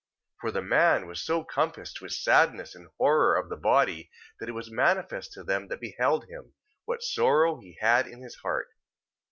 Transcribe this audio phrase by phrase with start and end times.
[0.37, 0.41] 3:17.
[0.41, 4.53] For the man was so compassed with sadness and horror of the body, that it
[4.53, 8.69] was manifest to them that beheld him, what sorrow he had in his heart.